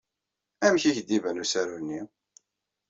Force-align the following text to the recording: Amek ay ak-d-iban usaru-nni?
Amek 0.65 0.83
ay 0.85 0.91
ak-d-iban 0.95 1.41
usaru-nni? 1.43 2.01